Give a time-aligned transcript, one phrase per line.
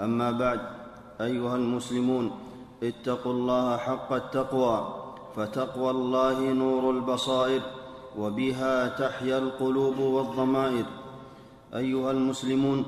[0.00, 0.60] أما بعد
[1.20, 2.30] أيها المسلمون
[2.82, 4.94] اتقوا الله حق التقوى
[5.36, 7.62] فتقوى الله نور البصائر
[8.18, 10.84] وبها تحيا القلوب والضمائر.
[11.74, 12.84] أيها المسلمون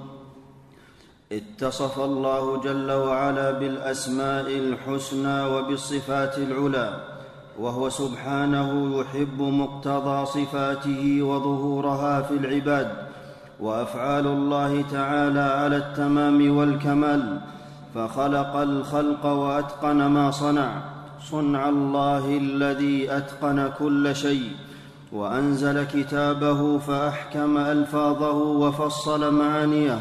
[1.33, 7.01] اتصف الله جل وعلا بالأسماء الحسنى وبالصفات العلى
[7.59, 13.05] وهو سبحانه يحب مقتضى صفاته وظهورها في العباد.
[13.60, 17.41] وأفعال الله تعالى على التمام والكمال
[17.95, 20.71] فخلق الخلق وأتقن ما صنع.
[21.30, 24.51] صنع الله الذي أتقن كل شيء
[25.13, 29.98] وأنزل كتابه فأحكم ألفاظه وفصل معانيه.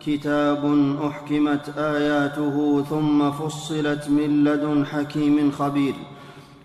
[0.00, 0.62] كتاب
[1.06, 5.94] أحكمت آياته ثم فصلت من لدن حكيم خبير.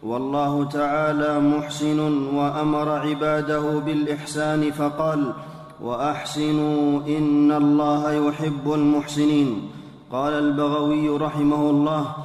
[0.03, 1.99] والله تعالى محسن
[2.35, 5.33] وأمر عباده بالإحسان فقال
[5.81, 9.69] وأحسنوا إن الله يحب المحسنين.
[10.11, 12.15] قال البغوي رحمه الله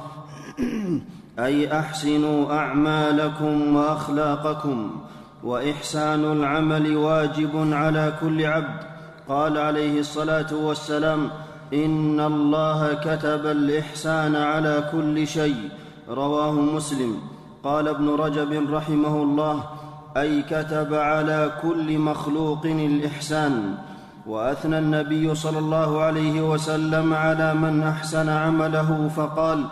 [1.39, 4.91] أي أحسنوا أعمالكم وأخلاقكم
[5.43, 8.79] وإحسان العمل واجب على كل عبد.
[9.29, 11.29] قال عليه الصلاة والسلام
[11.73, 15.69] إن الله كتب الإحسان على كل شيء.
[16.09, 17.17] رواه مسلم.
[17.63, 19.63] قال ابن رجب رحمه الله
[20.17, 23.75] أي كتب على كل مخلوق الإحسان
[24.27, 29.65] وأثنى النبي صلى الله عليه وسلم على من أحسن عمله فقال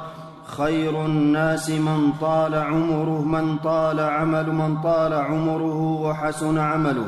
[0.45, 7.07] خير الناس من طال عمره من طال عمل من طال عمره وحسن عمله.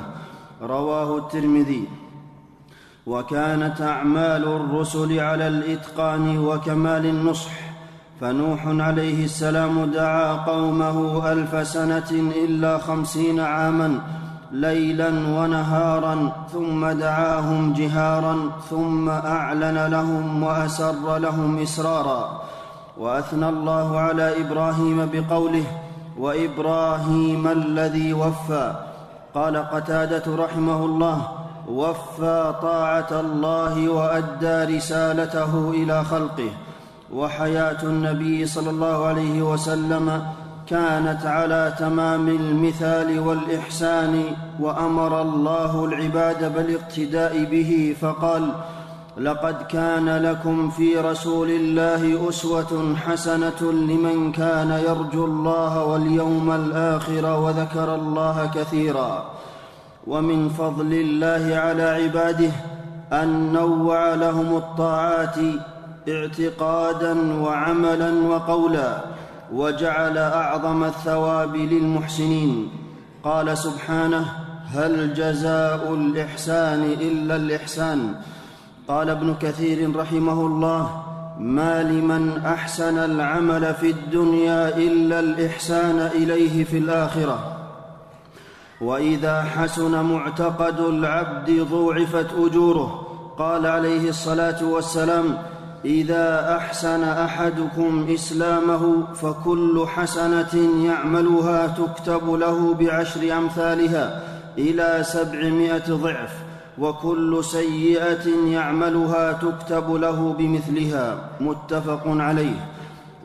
[0.61, 1.87] رواه الترمذي.
[3.05, 7.64] وكانت أعمال الرسل على الإتقان وكمال النصح.
[8.21, 13.99] فنوح عليه السلام دعا قومه ألف سنة إلا خمسين عاما
[14.51, 22.41] ليلا ونهارا ثم دعاهم جهارا ثم أعلن لهم وأسر لهم إسرارا.
[22.97, 25.63] وأثنى الله على إبراهيم بقوله
[26.19, 28.73] وإبراهيم الذي وفى.
[29.33, 31.21] قال قتادة رحمه الله
[31.67, 36.49] وفى طاعة الله وأدى رسالته إلى خلقه.
[37.13, 40.25] وحياة النبي صلى الله عليه وسلم
[40.67, 44.23] كانت على تمام المثال والإحسان
[44.59, 48.51] وأمر الله العباد بالاقتداء به فقال
[49.17, 57.95] لقد كان لكم في رسول الله أسوة حسنة لمن كان يرجو الله واليوم الآخر وذكر
[57.95, 59.25] الله كثيرا.
[60.07, 62.51] ومن فضل الله على عباده
[63.13, 65.35] أن نوع لهم الطاعات
[66.09, 69.03] اعتقادا وعملا وقولا
[69.53, 72.69] وجعل أعظم الثواب للمحسنين.
[73.23, 74.25] قال سبحانه
[74.73, 78.15] هل جزاء الإحسان إلا الإحسان؟
[78.87, 81.03] قال ابن كثير رحمه الله
[81.39, 87.57] ما لمن أحسن العمل في الدنيا إلا الإحسان إليه في الآخرة.
[88.81, 93.07] وإذا حسن معتقد العبد ضوعفت أجوره.
[93.37, 95.37] قال عليه الصلاة والسلام
[95.85, 104.21] إذا أحسن أحدكم إسلامه فكل حسنة يعملها تكتب له بعشر أمثالها
[104.57, 106.33] إلى سبعمائة ضعف
[106.79, 112.65] وكل سيئة يعملها تكتب له بمثلها متفق عليه.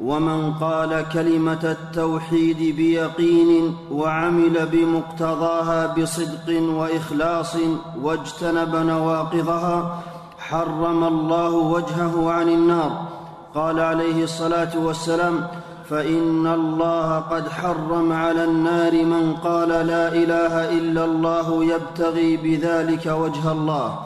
[0.00, 7.56] ومن قال كلمة التوحيد بيقين وعمل بمقتضاها بصدق وإخلاص
[8.03, 10.03] واجتنب نواقضها
[10.50, 13.08] حرم الله وجهه عن النار.
[13.54, 15.47] قال عليه الصلاة والسلام
[15.91, 23.52] فإن الله قد حرم على النار من قال لا إله إلا الله يبتغي بذلك وجه
[23.52, 23.98] الله.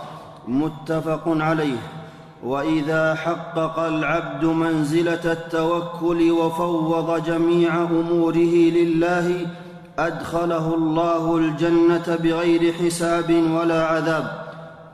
[0.48, 1.76] متفق عليه.
[2.44, 9.46] وإذا حقق العبد منزلة التوكل وفوض جميع أموره لله
[9.98, 14.43] أدخله الله الجنة بغير حساب ولا عذاب.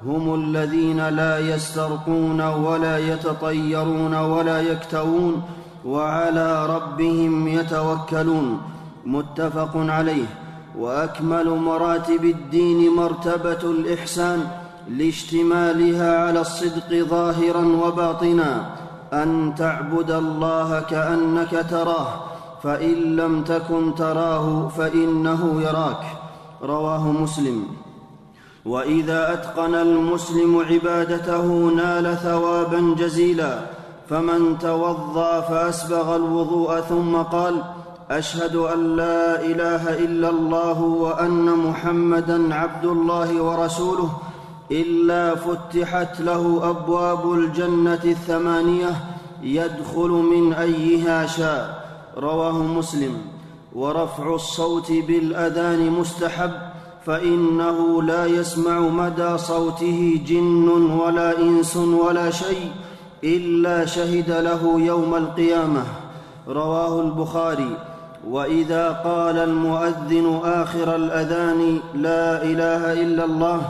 [0.06, 5.43] هم الذين لا يسترقون ولا يتطيرون ولا يكتوون
[5.87, 8.61] وعلى ربهم يتوكلون.
[9.06, 10.25] متفق عليه.
[10.79, 14.44] وأكمل مراتب الدين مرتبة الإحسان
[14.88, 18.70] لاشتمالها على الصدق ظاهرا وباطنا.
[19.12, 22.08] أن تعبد الله كأنك تراه
[22.62, 26.03] فإن لم تكن تراه فإنه يراك.
[26.62, 27.90] رواه مسلم.
[28.70, 31.46] وإذا أتقن المسلم عبادته
[31.76, 33.58] نال ثوابا جزيلا
[34.11, 37.62] فمن توضأ فأسبغ الوضوء ثم قال
[38.11, 44.11] أشهد أن لا إله إلا الله وأن محمدا عبد الله ورسوله
[44.70, 48.90] إلا فتحت له أبواب الجنة الثمانية
[49.43, 51.84] يدخل من أيها شاء.
[52.19, 53.14] رواه مسلم.
[53.75, 56.69] ورفع الصوت بالأذان مستحب.
[57.06, 62.70] فإنه لا يسمع مدى صوته جن ولا إنس ولا شيء
[63.25, 65.82] إلا شهد له يوم القيامة.
[66.49, 67.76] رواه البخاري.
[68.31, 73.61] وإذا قال المؤذن آخر الأذان لا إله إلا الله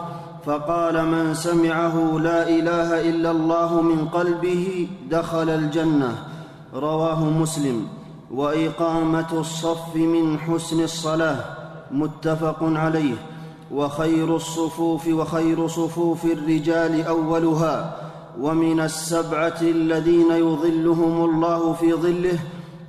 [0.46, 6.14] فقال من سمعه لا إله إلا الله من قلبه دخل الجنة.
[6.74, 7.86] رواه مسلم.
[8.34, 11.59] وإقامة الصف من حسن الصلاة.
[11.92, 13.14] متفق عليه.
[13.72, 17.96] وخير الصفوف وخير صفوف الرجال أولها
[18.40, 22.38] ومن السبعة الذين يظلهم الله في ظله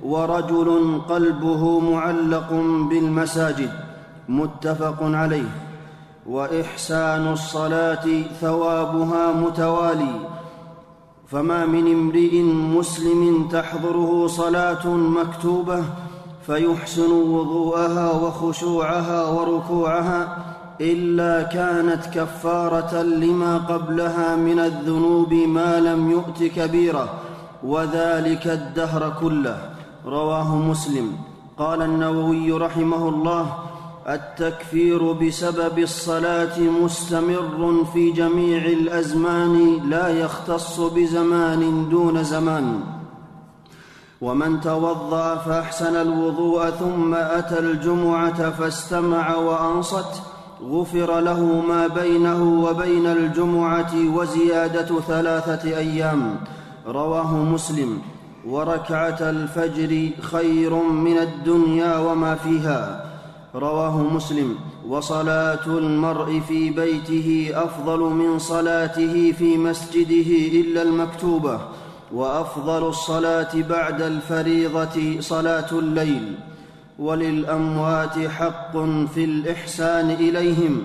[0.04, 2.52] ورجل قلبه معلق
[2.90, 3.70] بالمساجد.
[4.28, 5.48] متفق عليه.
[6.26, 10.14] وإحسان الصلاة ثوابها متوالي.
[11.28, 12.42] فما من امرئ
[12.78, 15.84] مسلم تحضره صلاة مكتوبة
[16.46, 20.36] فيحسن وضوءها وخشوعها وركوعها
[20.80, 27.08] إلا كانت كفارة لما قبلها من الذنوب ما لم يؤت كبيرة
[27.64, 29.58] وذلك الدهر كله.
[30.06, 31.12] رواه مسلم.
[31.58, 33.46] قال النووي رحمه الله
[34.08, 42.80] التكفير بسبب الصلاة مستمر في جميع الأزمان لا يختص بزمان دون زمان.
[44.22, 50.22] ومن توضأ فأحسن الوضوء ثم أتى الجمعة فاستمع وأنصت.
[50.70, 56.36] غفر له ما بينه وبين الجمعة وزيادة ثلاثة أيام.
[56.86, 57.98] رواه مسلم.
[58.48, 63.04] وركعة الفجر خير من الدنيا وما فيها.
[63.54, 64.54] رواه مسلم.
[64.88, 71.60] وصلاة المرء في بيته أفضل من صلاته في مسجده إلا المكتوبة.
[72.12, 76.34] وأفضل الصلاة بعد الفريضة صلاة الليل
[76.98, 78.72] وللأموات حق
[79.14, 80.82] في الإحسان إليهم.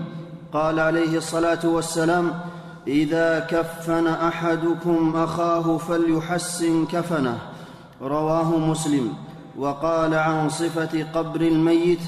[0.53, 2.31] قال عليه الصلاة والسلام
[2.87, 7.37] إذا كفن أحدكم أخاه فليحسن كفنه.
[8.01, 9.13] رواه مسلم.
[9.57, 11.99] وقال عن صفة قبر الميت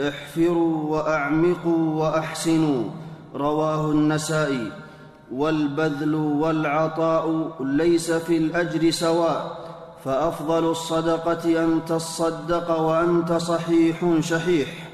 [0.00, 2.84] احفروا وأعمقوا وأحسنوا.
[3.34, 4.72] رواه النسائي.
[5.34, 9.56] والبذل والعطاء ليس في الأجر سواء
[10.04, 14.88] فأفضل الصدقة أن تصدق وأنت صحيح شحيح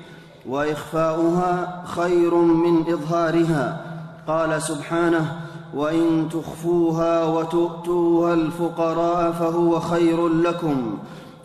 [0.49, 3.81] وإخفاؤها خير من إظهارها.
[4.29, 5.39] قال سبحانه
[5.75, 10.99] وإن تخفوها وتؤتوها الفقراء فهو خير لكم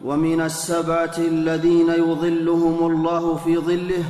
[0.06, 4.04] ومن السبعة الذين يظلهم الله في ظله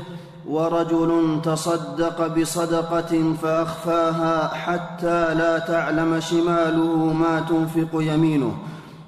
[0.50, 8.58] ورجل تصدق بصدقة فأخفاها حتى لا تعلم شماله ما تنفق يمينه.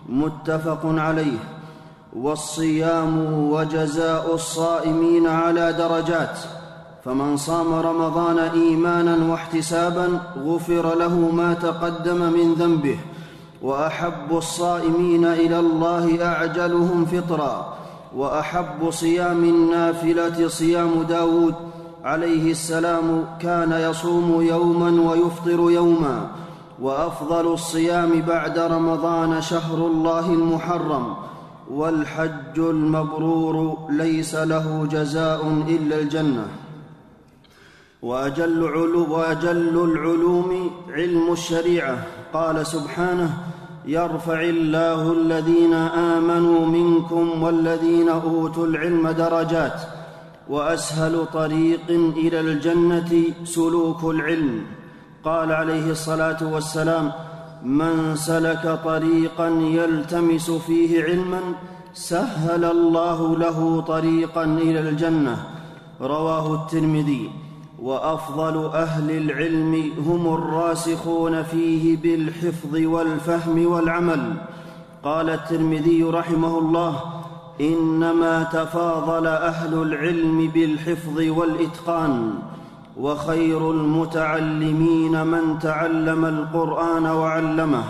[0.10, 1.38] متفق عليه.
[2.16, 6.38] والصيام وجزاء الصائمين على درجات.
[7.06, 13.00] فمن صام رمضان إيمانا واحتسابا غفر له ما تقدم من ذنبه.
[13.62, 17.78] وأحب الصائمين إلى الله أعجلهم فطرا.
[18.16, 21.56] وأحب صيام النافلة صيام داود
[22.04, 26.32] عليه السلام كان يصوم يوما ويفطر يوما
[26.82, 31.14] وأفضل الصيام بعد رمضان شهر الله المحرم.
[31.72, 36.48] والحج المبرور ليس له جزاء إلا الجنة.
[38.02, 38.64] وأجل,
[39.10, 41.98] وأجل العلوم علم الشريعة.
[42.34, 43.53] قال سبحانه
[43.86, 49.82] يرفع الله الذين آمنوا منكم والذين أوتوا العلم درجات
[50.50, 51.88] وأسهل طريق
[52.18, 54.62] إلى الجنة سلوك العلم.
[55.24, 57.12] قال عليه الصلاة والسلام
[57.64, 61.42] من سلك طريقا يلتمس فيه علما
[61.94, 65.48] سهل الله له طريقا إلى الجنة.
[66.02, 67.43] رواه الترمذي.
[67.84, 74.34] وأفضل أهل العلم هم الراسخون فيه بالحفظ والفهم والعمل.
[75.04, 77.00] قال الترمذي رحمه الله
[77.62, 82.34] إنما تفاضل أهل العلم بالحفظ والإتقان
[82.98, 87.84] وخير المتعلمين من تعلم القرآن وعلمه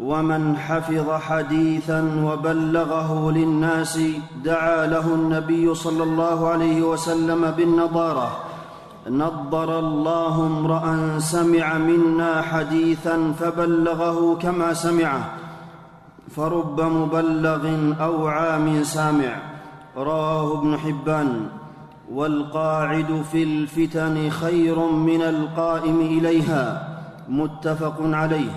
[0.00, 4.00] ومن حفظ حديثا وبلغه للناس
[4.44, 8.49] دعا له النبي صلى الله عليه وسلم بالنضارة.
[9.08, 15.34] نضر الله امرأ سمع منا حديثا فبلغه كما سمعه
[16.36, 19.36] فرب مبلغ اوعى من سامع.
[19.96, 21.46] رواه ابن حبان.
[22.12, 26.88] والقاعد في الفتن خير من القائم إليها
[27.28, 28.50] متفق عليه.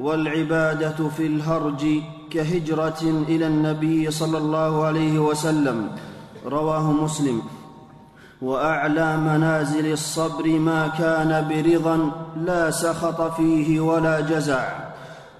[0.00, 1.86] والعبادة في الهرج
[2.30, 5.88] كهجرة إلى النبي صلى الله عليه وسلم.
[6.46, 7.42] رواه مسلم.
[8.44, 14.64] وأعلى منازل الصبر ما كان برضا لا سخط فيه ولا جزع.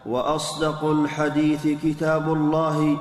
[0.07, 2.97] وأصدق الحديث كتاب الله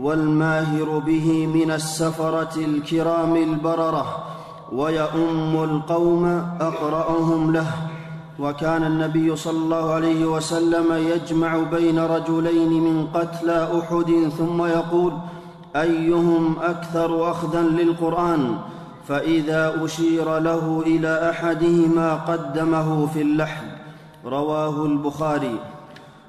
[0.00, 4.06] والماهر به من السفرة الكرام البررة
[4.72, 6.24] ويؤم القوم
[6.60, 7.66] أقرأهم له.
[8.38, 15.12] وكان النبي صلى الله عليه وسلم يجمع بين رجلين من قتلى أحد ثم يقول
[15.76, 18.56] أيهم أكثر اخذا للقرآن؟
[19.08, 23.68] فإذا أشير له إلى أحدهما قدمه في اللحد
[24.24, 25.58] رواه البخاري.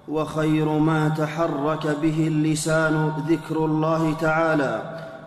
[0.08, 4.82] وخير ما تحرك به اللسان ذكر الله تعالى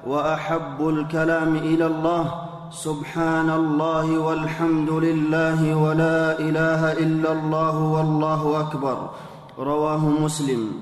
[0.07, 2.25] وأحب الكلام إلى الله
[2.73, 9.11] سبحان الله والحمد لله ولا إله إلا الله والله أكبر
[9.59, 10.73] رواه مسلم.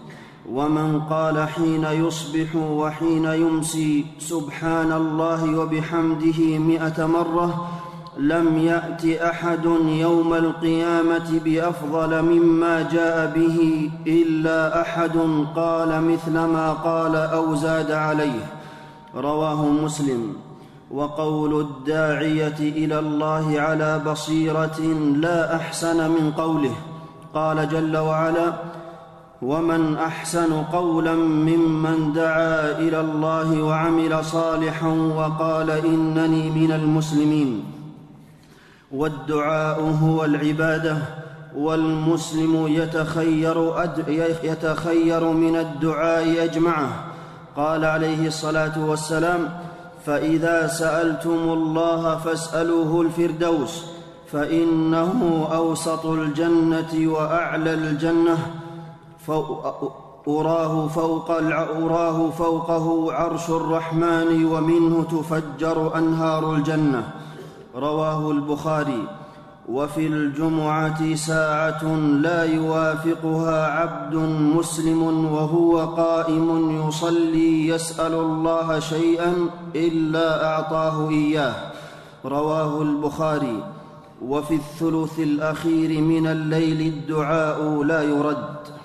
[0.52, 7.68] ومن قال حين يصبح وحين يمسي سبحان الله وبحمده مائه مرة
[8.18, 15.18] لم يأت أحد يوم القيامة بأفضل مما جاء به إلا أحد
[15.56, 18.46] قال مثل ما قال أو زاد عليه.
[19.16, 20.32] رواه مسلم.
[20.90, 24.80] وقول الداعية إلى الله على بصيرة
[25.16, 26.74] لا أحسن من قوله.
[27.34, 28.77] قال جل وعلا
[29.42, 37.64] ومن أحسن قولا ممن دعا إلى الله وعمل صالحا وقال إنني من المسلمين.
[38.92, 40.98] والدعاء هو العبادة
[41.56, 44.08] والمسلم يتخير, أد
[44.42, 47.04] يتخير من الدعاء اجمعه
[47.56, 49.48] قال عليه الصلاة والسلام
[50.06, 53.84] فإذا سألتم الله فاسألوه الفردوس
[54.32, 58.38] فإنه أوسط الجنة وأعلى الجنة.
[60.28, 67.12] أراه فوق أراه فوقه عرش الرحمن ومنه تفجر أنهار الجنة.
[67.76, 69.08] رواه البخاري.
[69.68, 74.14] وفي الجمعة ساعة لا يوافقها عبد
[74.56, 79.34] مسلم وهو قائم يصلي يسأل الله شيئا
[79.76, 81.54] إلا أعطاه إياه.
[82.24, 83.62] رواه البخاري.
[84.24, 88.77] وفي الثلث الأخير من الليل الدعاء لا يرد.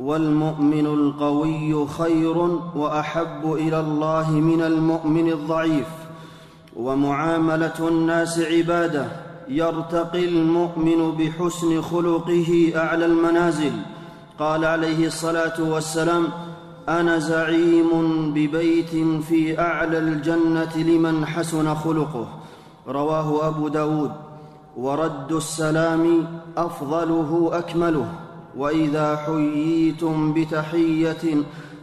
[0.00, 2.36] والمؤمن القوي خير
[2.76, 5.88] وأحب إلى الله من المؤمن الضعيف.
[6.76, 9.06] ومعاملة الناس عبادة
[9.48, 13.72] يرتقي المؤمن بحسن خلقه أعلى المنازل.
[14.38, 16.28] قال عليه الصلاة والسلام
[16.88, 17.90] أنا زعيم
[18.34, 18.90] ببيت
[19.28, 22.28] في أعلى الجنة لمن حسن خلقه.
[22.88, 24.12] رواه أبو داود.
[24.76, 26.26] ورد السلام
[26.56, 28.25] أفضله أكمله.
[28.56, 31.42] وإذا حييتم بتحية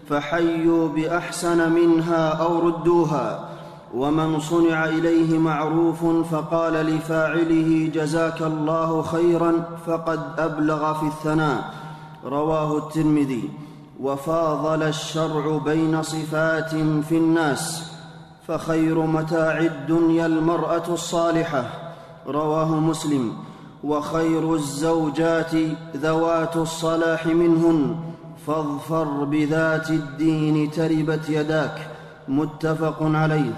[0.10, 3.50] فحيوا بأحسن منها أو ردوها.
[3.94, 9.54] ومن صنع إليه معروف فقال لفاعله جزاك الله خيرا
[9.88, 11.74] فقد أبلغ في الثناء.
[12.26, 13.50] رواه الترمذي.
[14.00, 16.70] وفاضل الشرع بين صفات
[17.10, 17.92] في الناس
[18.48, 21.64] فخير متاع الدنيا المرأة الصالحة.
[22.28, 23.34] رواه مسلم.
[23.84, 25.52] وخير الزوجات
[25.96, 27.96] ذوات الصلاح منهن
[28.48, 31.88] فاظفر بذات الدين تربت يداك
[32.28, 33.54] متفق عليه.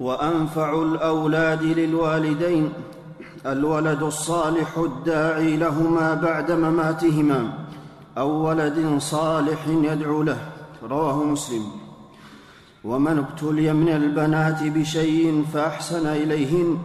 [0.00, 2.72] وأنفع الأولاد للوالدين
[3.46, 7.52] الولد الصالح الداعي لهما بعد مماتهما
[8.18, 10.38] أو ولد صالح يدعو له
[10.82, 11.64] رواه مسلم.
[12.84, 16.78] ومن ابتلي من البنات بشيء فأحسن إليهن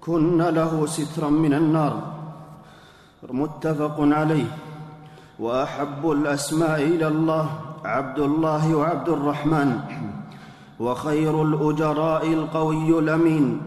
[0.00, 2.02] كن له سترا من النار.
[3.30, 4.44] متفق عليه.
[5.38, 7.46] وأحب الأسماء إلى الله
[7.84, 9.78] عبد الله وعبد الرحمن.
[10.80, 13.60] وخير الأجراء القوي الأمين.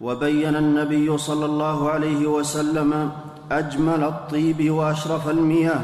[0.00, 3.10] وبين النبي صلى الله عليه وسلم
[3.52, 5.80] أجمل الطيب وأشرف المياه.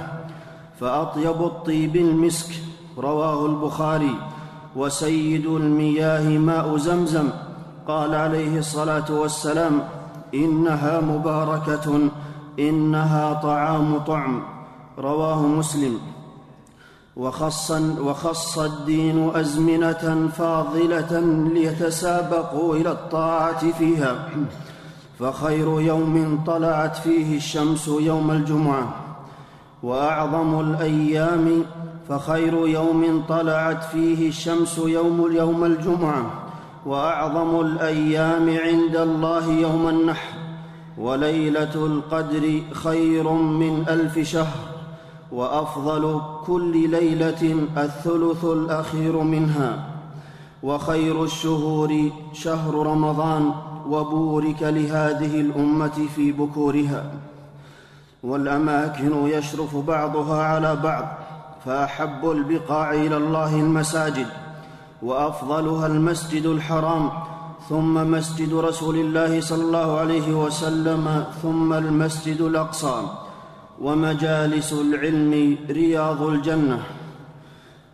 [0.80, 2.54] فأطيب الطيب المسك.
[2.98, 4.14] رواه البخاري.
[4.76, 7.28] وسيد المياه ماء زمزم.
[7.88, 9.82] قال عليه الصلاة والسلام
[10.34, 12.08] إنها مباركة
[12.58, 14.42] إنها طعام طعم.
[14.98, 15.98] رواه مسلم.
[17.16, 21.20] وخص, وخص الدين أزمنة فاضلة
[21.54, 24.28] ليتسابقوا إلى الطاعة فيها.
[25.18, 28.94] فخير يوم طلعت فيه الشمس يوم الجمعة.
[29.82, 31.64] وأعظم الأيام
[32.08, 36.43] فخير يوم طلعت فيه الشمس يوم يوم الجمعة.
[36.86, 40.28] وأعظم الأيام عند الله يوم النحر
[40.98, 44.58] وليلة القدر خير من ألف شهر
[45.32, 49.84] وأفضل كل ليلة الثلث الأخير منها
[50.62, 53.52] وخير الشهور شهر رمضان
[53.88, 57.04] وبورك لهذه الأمة في بكورها
[58.22, 61.06] والأماكن يشرف بعضها على بعض
[61.64, 64.26] فأحب البقاع إلى الله المساجد
[65.04, 67.10] وأفضلها المسجد الحرام
[67.68, 73.02] ثم مسجد رسول الله صلى الله عليه وسلم ثم المسجد الأقصى
[73.80, 76.82] ومجالس العلم رياض الجنة.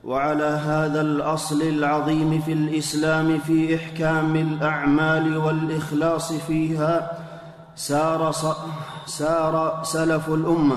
[0.05, 7.11] وعلى هذا الأصل العظيم في الإسلام في إحكام الأعمال والإخلاص فيها
[7.77, 8.33] سار,
[9.07, 10.77] سار سلف الأمة.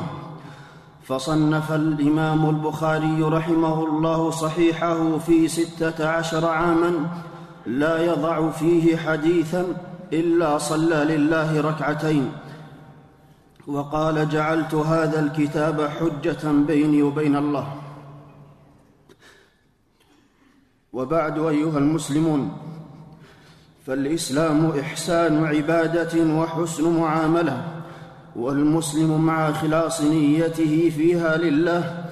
[1.03, 6.93] فصنف الإمام البخاري رحمه الله صحيحه في ستة عشر عاما
[7.65, 9.65] لا يضع فيه حديثا
[10.13, 12.31] إلا صلى لله ركعتين.
[13.67, 17.74] وقال جعلت هذا الكتاب حجة بيني وبين الله.
[20.93, 22.57] وبعد أيها المسلمون
[23.88, 27.82] فالإسلام إحسان عبادة وحسن معاملة.
[28.35, 32.05] والمسلم مع اخلاص نيته فيها لله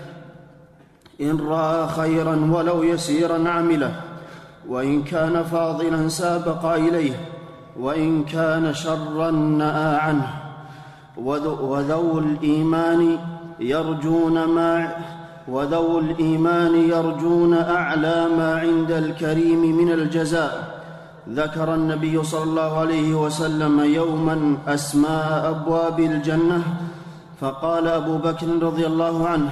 [1.21, 3.95] إن رأى خيرا ولو يسيرا عمله
[4.67, 7.13] وإن كان فاضلا سابق إليه
[7.79, 10.27] وإن كان شرا نأى عنه.
[11.17, 13.17] وذو الإيمان
[13.59, 14.91] يرجون ما
[15.47, 20.80] وذو الإيمان يرجون أعلى ما عند الكريم من الجزاء.
[21.29, 26.63] ذكر النبي صلى الله عليه وسلم يوما أسماء أبواب الجنة
[27.41, 29.51] فقال أبو بكر رضي الله عنه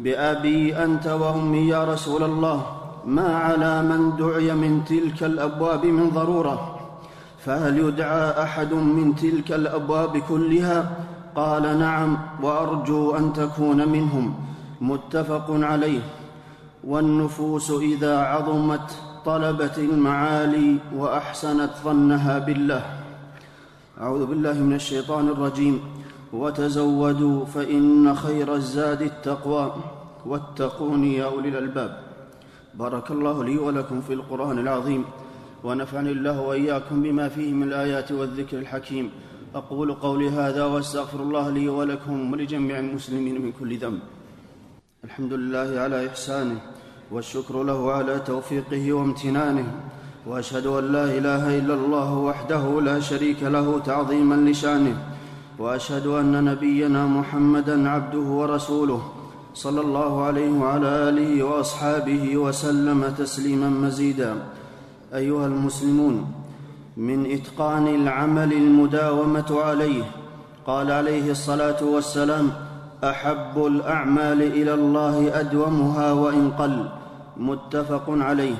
[0.00, 2.66] بأبي أنت وأمي يا رسول الله
[3.06, 6.80] ما على من دعي من تلك الأبواب من ضرورة؟
[7.38, 10.90] فهل يدعى أحد من تلك الأبواب كلها؟
[11.36, 14.34] قال نعم وأرجو أن تكون منهم.
[14.80, 16.00] متفق عليه.
[16.84, 22.84] والنفوس إذا عظمت طلبت المعالي وأحسنت ظنها بالله.
[24.00, 25.80] أعوذ بالله من الشيطان الرجيم.
[26.32, 29.74] وتزودوا فإن خير الزاد التقوى.
[30.26, 31.98] واتقون يا أولي الألباب.
[32.74, 35.04] بارك الله لي ولكم في القرآن العظيم.
[35.64, 39.10] ونفعني الله وإياكم بما فيه من الآيات والذكر الحكيم.
[39.54, 44.00] أقول قولي هذا وأستغفر الله لي ولكم ولجميع المسلمين من كل ذنب.
[45.04, 46.60] الحمد لله على إحسانه.
[47.10, 49.66] والشكر له على توفيقه وامتنانه
[50.26, 54.96] وأشهد أن لا إله إلا الله وحده لا شريك له تعظيما لشانه
[55.58, 59.02] وأشهد أن نبينا محمدا عبده ورسوله
[59.54, 64.36] صلى الله عليه وعلى آله وأصحابه وسلم تسليما مزيدا.
[65.14, 66.32] أيها المسلمون
[66.96, 70.02] من إتقان العمل المداومة عليه
[70.66, 72.50] قال عليه الصلاة والسلام
[73.10, 76.88] أحب الأعمال إلى الله أدومها وإن قل.
[77.36, 78.54] متفق عليه.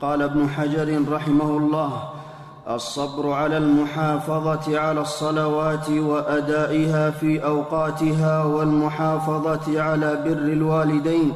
[0.00, 1.92] قال ابن حجر رحمه الله
[2.70, 11.32] الصبر على المحافظة على الصلوات وأدائها في أوقاتها والمحافظة على بر الوالدين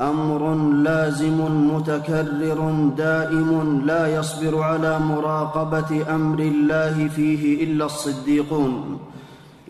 [0.00, 0.54] أمر
[0.88, 1.38] لازم
[1.74, 8.98] متكرر دائم لا يصبر على مراقبة أمر الله فيه إلا الصديقون.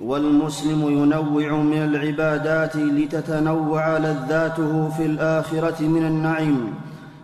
[0.00, 6.74] والمسلم ينوع من العبادات لتتنوع لذاته في الآخرة من النعيم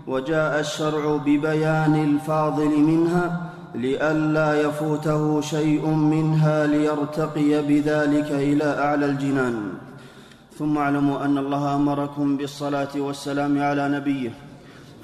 [0.06, 9.56] وجاء الشرع ببيان الفاضل منها لئلا يفوته شيء منها ليرتقي بذلك إلى أعلى الجنان.
[10.58, 14.30] ثم اعلموا أن الله أمركم بالصلاة والسلام على نبيه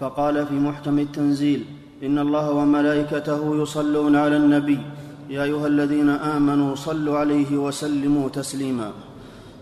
[0.00, 1.64] فقال في محكم التنزيل
[2.02, 4.80] إن الله وملائكته يصلون على النبي
[5.30, 8.90] يا أيها الذين آمنوا صلوا عليه وسلموا تسليما.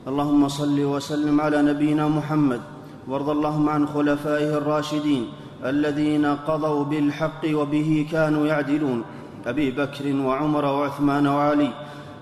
[0.08, 2.60] اللهم صل وسلم على نبينا محمد.
[3.08, 5.24] وارض اللهم عن خلفائه الراشدين
[5.64, 9.04] الذين قضوا بالحق وبه كانوا يعدلون.
[9.46, 11.70] أبي بكر وعمر وعثمان وعلي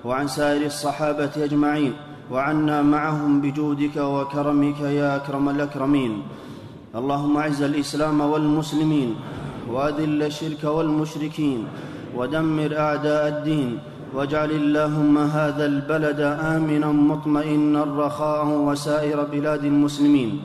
[0.05, 1.93] وعن سائر الصحابة أجمعين.
[2.31, 6.23] وعنا معهم بجودك وكرمك يا أكرم الأكرمين.
[6.99, 9.15] اللهم أعز الإسلام والمسلمين.
[9.71, 11.67] وأذل الشرك والمشركين.
[12.17, 13.79] ودمر أعداء الدين
[14.15, 20.41] واجعل اللهم هذا البلد آمنا مطمئنا رخاء وسائر بلاد المسلمين.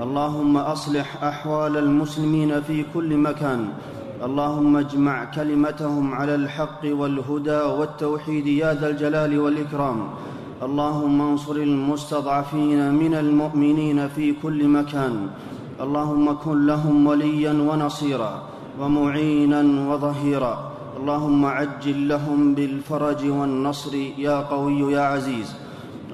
[0.00, 3.68] اللهم أصلح أحوال المسلمين في كل مكان.
[4.24, 9.98] اللهم اجمع كلمتهم على الحق والهدى والتوحيد يا ذا الجلال والإكرام.
[10.62, 15.26] اللهم انصر المستضعفين من المؤمنين في كل مكان.
[15.80, 18.42] اللهم كن لهم وليا ونصيرا
[18.80, 20.73] ومعينا وظهيرا.
[20.96, 25.54] اللهم عجل لهم بالفرج والنصر يا قوي يا عزيز.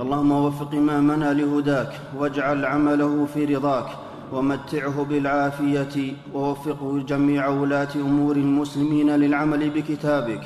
[0.00, 3.88] اللهم وفق امامنا لهداك واجعل عمله في رضاك
[4.32, 5.96] ومتعه بالعافية
[6.34, 10.42] ووفقه جميع ولاة أمور المسلمين للعمل بكتابك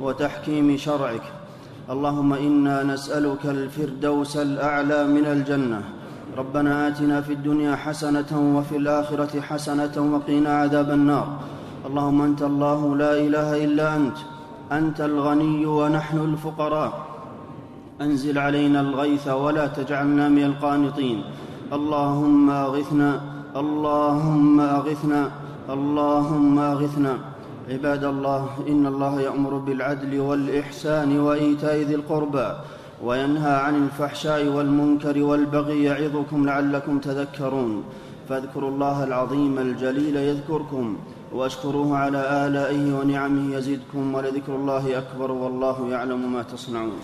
[0.00, 1.22] وتحكيم شرعك.
[1.90, 5.82] اللهم إنا نسألك الفردوس الأعلى من الجنة.
[6.38, 11.28] ربنا آتنا في الدنيا حسنة وفي الآخرة حسنة وقنا عذاب النار.
[11.86, 14.18] اللهم انت الله لا اله الا انت
[14.72, 16.92] انت الغني ونحن الفقراء.
[18.00, 21.18] انزل علينا الغيث ولا تجعلنا من القانطين.
[21.72, 23.10] اللهم اغثنا
[23.56, 25.22] اللهم اغثنا
[25.70, 27.14] اللهم اغثنا.
[27.70, 32.48] عباد الله إن الله يأمر بالعدل والإحسان وإيتاء ذي القربى
[33.04, 37.82] وينهى عن الفحشاء والمنكر والبغي يعظكم لعلكم تذكرون.
[38.28, 40.96] فاذكروا الله العظيم الجليل يذكركم.
[41.32, 47.00] واشكروه على الائه ونعمه يزدكم ولذكر الله أكبر والله يعلم ما تصنعون.